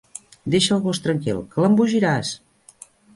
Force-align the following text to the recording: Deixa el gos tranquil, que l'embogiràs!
Deixa 0.53 0.71
el 0.75 0.79
gos 0.85 1.01
tranquil, 1.07 1.41
que 1.51 1.65
l'embogiràs! 1.65 2.33